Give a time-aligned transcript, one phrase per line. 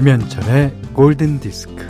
[0.00, 1.89] 김현철의 골든 디스크.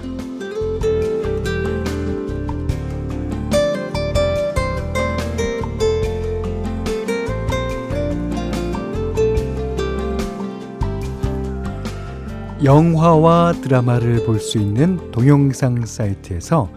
[12.62, 16.70] 영화와 드라마를 볼 수 있는 동영상 사이트에서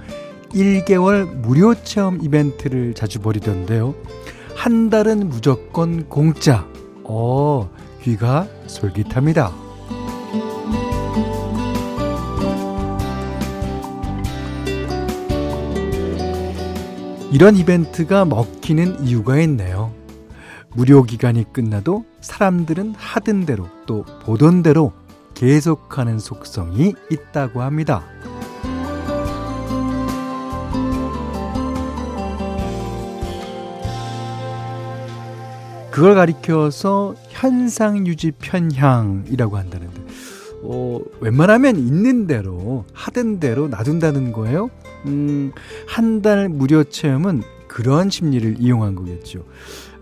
[0.54, 3.96] 1개월 무료 체험 이벤트를 자주 벌이던데요.
[4.56, 6.66] 한 달은 무조건 공짜.
[7.04, 7.70] 어,
[8.02, 9.52] 귀가 솔깃합니다.
[17.32, 19.92] 이런 이벤트가 먹히는 이유가 있네요.
[20.76, 24.94] 무료 기간이 끝나도 사람들은 하던 대로 또 보던 대로
[25.34, 28.04] 계속하는 속성이 있다고 합니다.
[35.92, 40.02] 그걸 가리켜서 현상 유지 편향이라고 한다는데,
[40.64, 44.72] 어, 웬만하면 있는 대로, 하던 대로 놔둔다는 거예요.
[45.06, 45.52] 음,
[45.88, 49.46] 한 달 무료 체험은 그런 심리를 이용한 거겠죠.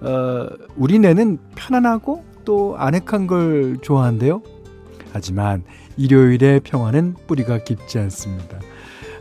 [0.01, 4.41] 어, 우리 뇌는 편안하고 또 아늑한 걸 좋아한대요.
[5.13, 5.63] 하지만
[5.97, 8.59] 일요일의 평화는 뿌리가 깊지 않습니다.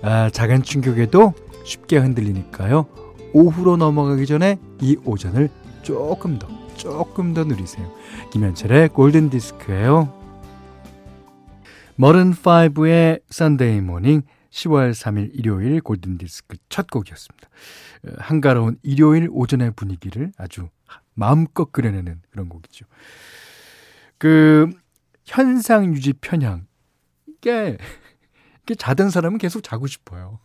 [0.03, 2.87] 아, 작은 충격에도 쉽게 흔들리니까요.
[3.33, 5.49] 오후로 넘어가기 전에 이 오전을
[5.83, 7.91] 조금 더, 조금 더 누리세요.
[8.33, 10.19] 김현철의 골든 디스크예요.
[11.97, 17.49] Maroon 5의 Sunday Morning 10월 3일 일요일 골든 디스크 첫 곡이었습니다.
[18.07, 20.69] 어, 한가로운 일요일 오전의 분위기를 아주
[21.15, 22.87] 마음껏 그려내는 그런 곡이죠.
[24.19, 24.71] 그
[25.31, 26.67] 현상 유지 편향
[27.27, 27.79] 이게
[28.63, 30.41] 이게 자던 사람은 계속 자고 싶어요.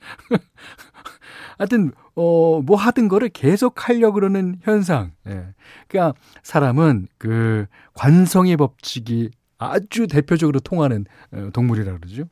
[1.58, 5.12] 하여튼 어 뭐 하던 거를 계속 하려 그러는 현상.
[5.28, 5.54] 예.
[5.88, 12.24] 그러니까 사람은 그 관성의 법칙이 아주 대표적으로 통하는 어, 동물이라 그러죠.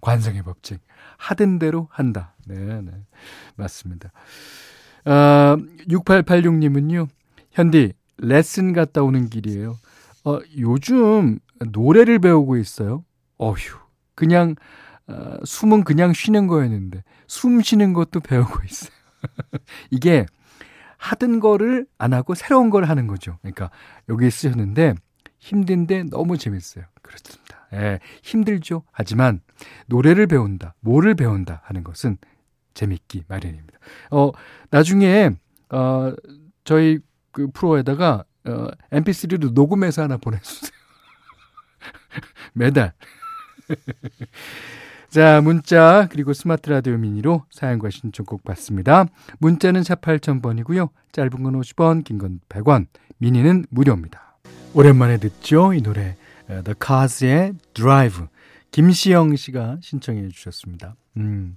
[0.00, 0.80] 관성의 법칙.
[1.18, 2.34] 하던 대로 한다.
[2.46, 2.92] 네, 네.
[3.56, 4.12] 맞습니다.
[5.04, 5.56] 아,
[5.88, 7.08] 6886님은요,
[7.52, 9.76] 현디, 레슨 갔다 오는 길이에요.
[10.26, 11.38] 어, 요즘
[11.70, 13.04] 노래를 배우고 있어요.
[13.38, 13.78] 어휴,
[14.16, 14.56] 그냥,
[15.06, 18.90] 어, 숨은 그냥 쉬는 거였는데, 숨 쉬는 것도 배우고 있어요.
[19.92, 20.26] 이게
[20.98, 23.38] 하던 거를 안 하고 새로운 걸 하는 거죠.
[23.40, 23.70] 그러니까
[24.08, 24.94] 여기 쓰셨는데,
[25.38, 26.84] 힘든데 너무 재밌어요.
[27.02, 27.68] 그렇습니다.
[27.74, 28.82] 예, 힘들죠.
[28.90, 29.40] 하지만
[29.86, 32.18] 노래를 배운다, 뭐를 배운다 하는 것은
[32.74, 33.78] 재밌기 마련입니다.
[34.10, 34.32] 어,
[34.70, 35.30] 나중에
[35.70, 36.12] 어,
[36.64, 36.98] 저희
[37.30, 40.70] 그 프로에다가 어, MP3로 녹음해서 하나 보내주세요.
[42.54, 42.92] 매달.
[45.10, 49.06] 자, 문자 그리고 스마트 라디오 미니로 사연과 신청곡 받습니다.
[49.38, 50.90] 문자는 샵 8000번이고요.
[51.12, 52.86] 짧은 건 50원, 긴 건 100원,
[53.18, 54.38] 미니는 무료입니다.
[54.74, 55.72] 오랜만에 듣죠.
[55.72, 56.16] 이 노래
[56.48, 58.26] The Cars의 Drive
[58.72, 60.96] 김시영 씨가 신청해 주셨습니다.
[61.16, 61.56] 음.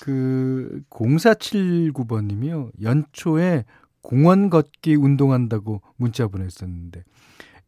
[0.00, 2.70] 그 0479번 님이요.
[2.82, 3.64] 연초에
[4.02, 7.04] 공원 걷기 운동한다고 문자 보냈었는데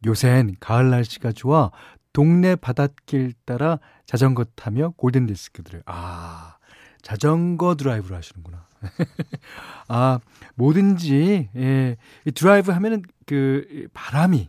[0.06, 1.70] 요샌 가을 날씨가 좋아
[2.12, 6.56] 동네 바닷길 따라 자전거 타며 골든 디스크들을 아
[7.02, 8.66] 자전거 드라이브를 하시는구나.
[9.88, 10.20] 아,
[10.54, 11.96] 뭐든지, 예,
[12.34, 14.48] 드라이브 하면은 그 바람이,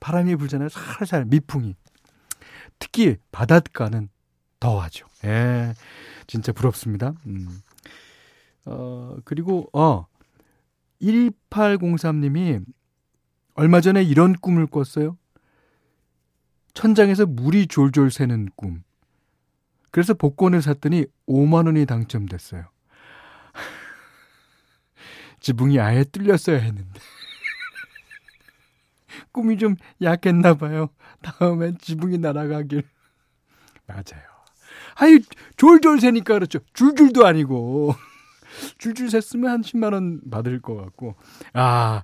[0.00, 0.68] 바람이 불잖아요.
[0.68, 1.76] 살살 미풍이.
[2.78, 4.08] 특히 바닷가는
[4.60, 5.06] 더하죠.
[5.24, 5.74] 예,
[6.26, 7.14] 진짜 부럽습니다.
[7.26, 7.60] 음.
[8.66, 10.06] 어, 그리고, 어,
[11.00, 12.64] 1803님이
[13.54, 15.16] 얼마 전에 이런 꿈을 꿨어요.
[16.74, 18.82] 천장에서 물이 졸졸 새는 꿈.
[19.90, 22.66] 그래서 복권을 샀더니 5만 원이 당첨됐어요.
[25.40, 27.00] 지붕이 아예 뚫렸어야 했는데.
[29.32, 30.90] 꿈이 좀 약했나 봐요.
[31.22, 32.82] 다음엔 지붕이 날아가길.
[33.86, 34.26] 맞아요.
[34.96, 35.20] 아이,
[35.56, 36.58] 졸졸 새니까 그렇죠.
[36.74, 37.94] 줄줄도 아니고.
[38.78, 41.14] 줄줄 샜으면 한 10만 원 받을 것 같고.
[41.52, 42.02] 아,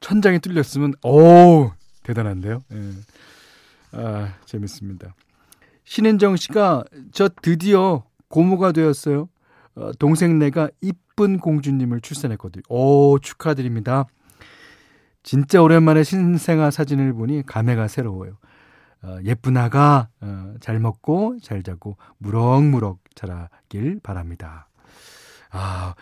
[0.00, 1.70] 천장이 뚫렸으면, 오,
[2.02, 2.62] 대단한데요.
[2.72, 2.90] 예.
[3.92, 5.14] 아, 재밌습니다.
[5.84, 9.28] 신은정 씨가 저 드디어 고모가 되었어요.
[9.76, 12.62] 어, 동생네가 이쁜 공주님을 출산했거든요.
[12.68, 14.06] 오, 축하드립니다.
[15.22, 18.36] 진짜 오랜만에 신생아 사진을 보니 감회가 새로워요.
[19.02, 24.68] 어, 예쁜 아가 어, 잘 먹고 잘 자고 무럭무럭 자라길 바랍니다.
[25.56, 25.94] 아,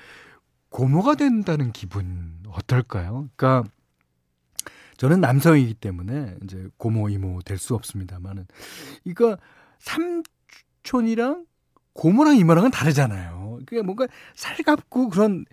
[0.71, 3.29] 고모가 된다는 기분 어떨까요?
[3.37, 3.71] 그러니까
[4.97, 8.47] 저는 남성이기 때문에 이제 고모 이모 될 수 없습니다만은
[9.05, 9.37] 이거
[9.81, 11.45] 삼촌이랑
[11.93, 13.59] 고모랑 이모랑은 다르잖아요.
[13.67, 15.45] 그게 뭔가 살갑고 그런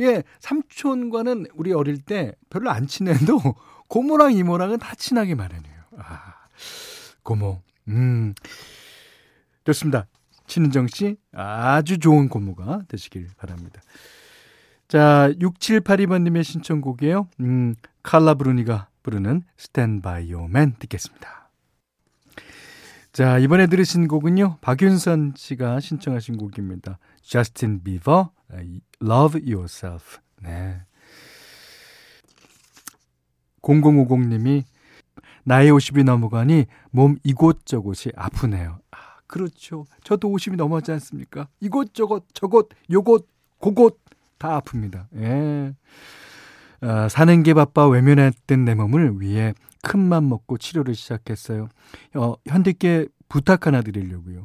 [0.00, 3.38] 예 삼촌과는 우리 어릴 때 별로 안 친해도
[3.88, 5.82] 고모랑 이모랑은 다 친하게 마련해요.
[5.98, 6.34] 아
[7.22, 8.34] 고모 음
[9.64, 10.06] 좋습니다.
[10.46, 13.80] 신은정 씨 아주 좋은 고모가 되시길 바랍니다.
[14.88, 17.28] 자, 6782번님의 신청곡이에요.
[17.40, 19.42] 음, 칼라 브루니가 부르는
[20.02, 21.50] By Your Man 듣겠습니다.
[23.12, 24.58] 자, 이번에 들으신 곡은요.
[24.60, 26.98] 박윤선 씨가 신청하신 곡입니다.
[27.22, 28.26] Justin Bieber,
[29.02, 30.18] Love Yourself.
[30.42, 30.80] 네.
[33.62, 34.64] 0050님이
[35.44, 38.78] 나이 50이 넘어가니 몸 이곳저곳이 아프네요.
[39.34, 39.86] 아, 그렇죠.
[40.04, 41.48] 저도 50이 넘었지 않습니까?
[41.60, 43.26] 이곳저곳, 저곳, 요곳,
[43.58, 44.00] 고곳
[44.38, 45.06] 다 아픕니다.
[45.16, 45.74] 예.
[46.80, 51.68] 아, 사는 게 바빠 외면했던 내 몸을 위해 큰 맘 먹고 치료를 시작했어요.
[52.14, 54.44] 어, 현디께 부탁 하나 드리려고요.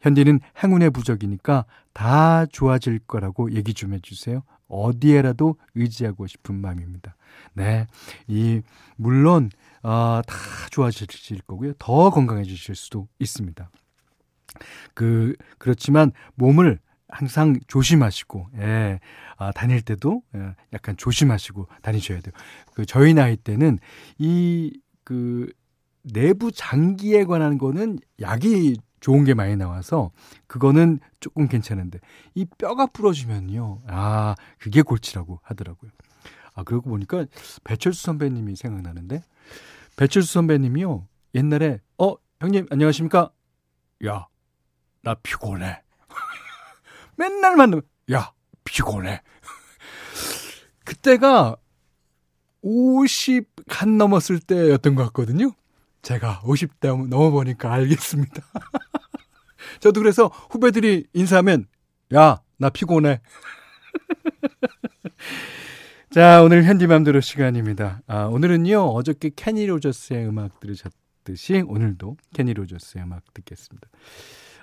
[0.00, 4.42] 현디는 행운의 부적이니까 다 좋아질 거라고 얘기 좀 해주세요.
[4.68, 7.16] 어디에라도 의지하고 싶은 마음입니다.
[7.54, 7.86] 네.
[8.26, 8.62] 이,
[8.96, 9.50] 물론,
[9.82, 10.34] 어, 다
[10.70, 11.74] 좋아지실 거고요.
[11.78, 13.70] 더 건강해지실 수도 있습니다.
[14.94, 16.78] 그, 그렇지만 몸을
[17.08, 19.00] 항상 조심하시고, 예,
[19.36, 22.32] 아, 다닐 때도 예, 약간 조심하시고 다니셔야 돼요.
[22.74, 23.78] 그, 저희 나이 때는
[24.18, 24.72] 이,
[25.04, 25.52] 그,
[26.02, 30.12] 내부 장기에 관한 거는 약이 좋은 게 많이 나와서
[30.46, 31.98] 그거는 조금 괜찮은데
[32.34, 33.82] 이 뼈가 부러지면요.
[33.88, 35.90] 아, 그게 골치라고 하더라고요.
[36.54, 37.26] 아, 그러고 보니까
[37.64, 39.22] 배철수 선배님이 생각나는데
[39.96, 41.06] 배철수 선배님이요.
[41.34, 43.30] 옛날에 어, 형님 안녕하십니까?
[44.06, 44.26] 야,
[45.02, 45.82] 나 피곤해.
[47.16, 47.82] 맨날 만나면
[48.12, 48.32] 야
[48.64, 49.22] 피곤해.
[50.84, 51.56] 그때가
[52.62, 55.52] 50 갓 넘었을 때였던 것 같거든요.
[56.02, 58.42] 제가 50대 넘어보니까 알겠습니다.
[59.80, 61.66] 저도 그래서 후배들이 인사하면
[62.14, 63.20] 야 나 피곤해.
[66.12, 68.02] 자 오늘 현디맘대로 시간입니다.
[68.06, 73.88] 아, 오늘은요 어저께 케니 로저스의 음악 들으셨듯이 오늘도 케니 로저스의 음악 듣겠습니다.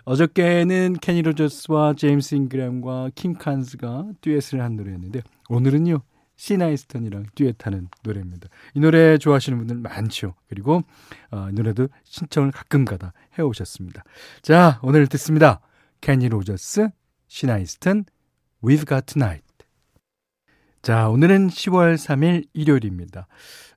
[0.09, 6.01] 어저께는 케니 로저스와 제임스 잉그램과 킴 칸스가 듀엣을 한 노래였는데 오늘은요
[6.35, 8.50] 시나 이스턴이랑 듀엣하는 노래입니다.
[8.73, 10.33] 이 노래 좋아하시는 분들 많죠.
[10.47, 10.81] 그리고
[11.29, 14.03] 어, 이 노래도 신청을 가끔가다 해오셨습니다.
[14.41, 15.59] 자 오늘 듣습니다.
[16.01, 16.89] 케니 로저스,
[17.27, 18.06] 시나 이스턴,
[18.63, 19.45] We've Got Tonight.
[20.81, 23.27] 자 오늘은 10월 3일 일요일입니다.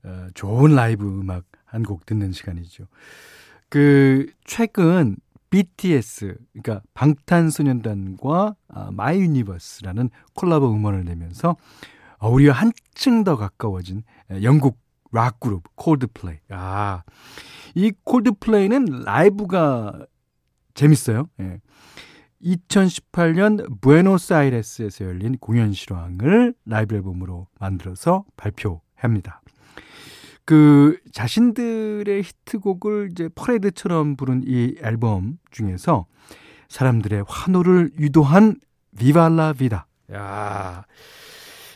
[0.04, 2.86] 어, 좋은 라이브 음악 한 곡 듣는 시간이죠.
[3.68, 5.16] 그 최근
[5.52, 11.56] BTS, 그러니까 방탄소년단과 아, My Universe라는 콜라보 음원을 내면서
[12.18, 14.02] 어, 우리와 한층 더 가까워진
[14.42, 14.78] 영국
[15.12, 16.38] 락 그룹 콜드플레이.
[16.48, 17.02] 아,
[17.74, 20.06] 이 콜드플레이는 라이브가
[20.72, 21.28] 재밌어요.
[21.40, 21.60] 예.
[22.42, 29.41] 2018년 부에노스아이레스에서 열린 공연 실황을 라이브 앨범으로 만들어서 발표합니다.
[30.44, 36.06] 그 자신들의 히트곡을 이제 퍼레이드처럼 부른 이 앨범 중에서
[36.68, 38.56] 사람들의 환호를 유도한
[38.98, 39.86] 비발라 비다.
[40.12, 40.84] 야.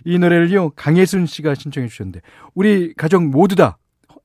[0.05, 0.71] 이 노래를요.
[0.71, 2.21] 강예순 씨가 신청해 주셨는데
[2.55, 3.79] 우리 가족 모두 다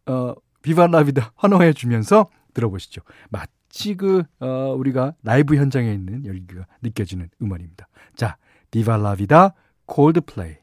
[0.05, 3.01] 어, 비발라 비다 환호해 주면서 들어보시죠.
[3.29, 7.87] 마치 그 어, 우리가 라이브 현장에 있는 열기가 느껴지는 음원입니다.
[8.15, 8.37] 자,
[8.71, 9.53] 비발라 비다
[9.85, 10.55] 콜드플레이.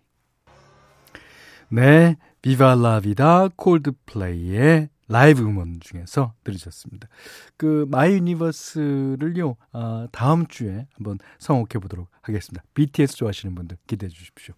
[1.70, 2.16] 네.
[2.42, 7.08] 비바 라비다 콜드플레이의 라이브 음원 중에서 들으셨습니다.
[7.56, 12.62] 그 My Universe를요 아, 다음 주에 한번 선곡해 보도록 하겠습니다.
[12.74, 14.54] BTS 좋아하시는 분들 기대해 주십시오.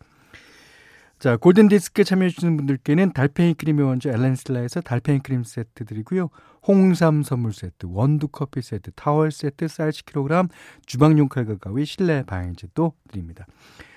[1.20, 6.30] 자 골든 디스크 참여해 주시는 분들께는 달팽이 크림의 원조 엘렌실라에서 달팽이 크림 세트 드리고요.
[6.66, 10.48] 홍삼 선물 세트, 원두 커피 세트, 타월 세트, 쌀 10kg,
[10.86, 13.46] 주방용 칼과 가위, 실내 방향제도 드립니다.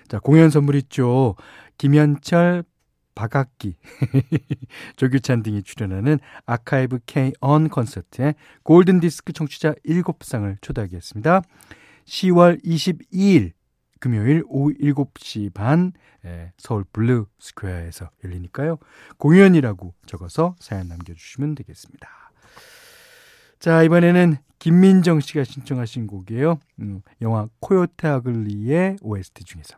[0.10, 1.36] 자 공연 선물 있죠.
[1.78, 2.66] 김현철,
[3.16, 3.76] 박학기,
[4.96, 11.42] 조규찬 등이 출연하는 Archive K On 콘서트에 골든 디스크 청취자 7쌍을 초대하겠습니다.
[12.06, 13.52] 10월 22일
[14.00, 15.94] 금요일 오후 7시 반
[16.58, 18.78] 서울 블루 스퀘어에서 열리니까요.
[19.18, 22.10] 공연이라고 적어서 사연 남겨주시면 되겠습니다.
[23.60, 26.60] 자, 이번에는 김민정 씨가 신청하신 곡이에요.
[26.80, 29.78] 음, 영화 Coyote Ugly의 OST 중에서.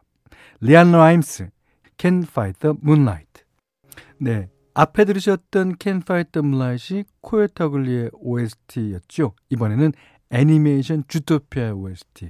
[0.60, 1.50] 리안 라임스,
[1.98, 3.44] Can Fight the Moonlight.
[4.18, 4.50] 네.
[4.74, 9.34] 앞에 들으셨던 Can Fight the Moonlight이 코요타글리의 OST였죠.
[9.50, 9.94] 이번에는
[10.32, 12.30] 애니메이션 주토피아 OST.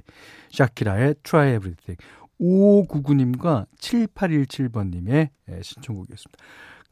[0.50, 1.98] 샤키라의 Try Everything.
[2.40, 5.30] 5599님과 7817번님의
[5.62, 6.44] 신청곡이었습니다.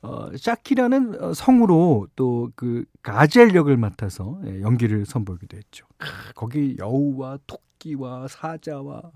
[0.03, 5.87] 어, 샤키라는 어, 성으로 또 그 가젤 역을 맡아서 예, 연기를 선보이기도 했죠.
[6.35, 9.13] 거기 여우와 토끼와 사자와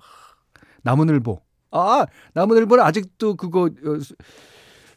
[0.83, 1.41] 나무늘보.
[1.71, 3.99] 아, 나무늘보는 아직도 그거 어,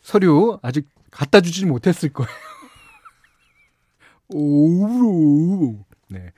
[0.02, 2.30] 서류 아직 갖다 주지 못했을 거예요.
[4.30, 5.84] 오우.
[6.10, 6.32] 네.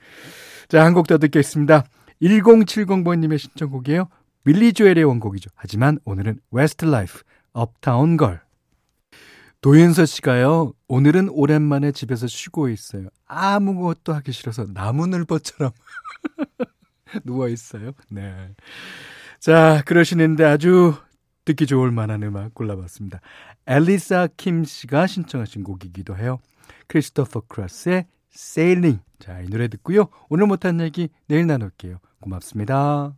[0.68, 1.84] 자, 한 곡 더 듣겠습니다.
[2.22, 4.08] 1070번님의 신청곡이에요.
[4.44, 5.50] 빌리 조엘의 원곡이죠.
[5.54, 7.20] 하지만 오늘은 웨스트 라이프,
[7.52, 8.42] Uptown Girl.
[9.60, 13.08] 도윤서 씨가요, 오늘은 오랜만에 집에서 쉬고 있어요.
[13.26, 15.70] 아무것도 하기 싫어서 나무늘보처럼
[17.24, 17.92] 누워있어요.
[18.10, 18.54] 네.
[19.44, 20.94] 자, 그러시는데 아주
[21.44, 23.20] 듣기 좋을 만한 음악 골라봤습니다.
[23.66, 26.38] 엘리사 킴 씨가 신청하신 곡이기도 해요.
[26.86, 29.02] 크리스토퍼 크라스의 Sailing.
[29.18, 30.08] 자, 이 노래 듣고요.
[30.30, 31.98] 오늘 못한 얘기 내일 나눌게요.
[32.22, 33.12] 고맙습니다.